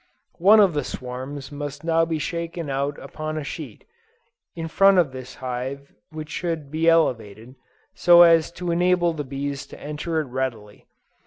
One 0.39 0.59
of 0.59 0.73
the 0.73 0.83
swarms 0.83 1.51
must 1.51 1.83
now 1.83 2.05
be 2.05 2.17
shaken 2.17 2.71
out 2.71 2.97
upon 2.97 3.37
a 3.37 3.43
sheet, 3.43 3.85
in 4.55 4.67
front 4.67 4.97
of 4.97 5.11
this 5.11 5.35
hive 5.35 5.93
which 6.09 6.31
should 6.31 6.71
be 6.71 6.89
elevated, 6.89 7.53
so 7.93 8.23
as 8.23 8.51
to 8.53 8.71
enable 8.71 9.13
the 9.13 9.23
bees 9.23 9.67
to 9.67 9.79
enter 9.79 10.19
it 10.19 10.25
readily. 10.25 10.87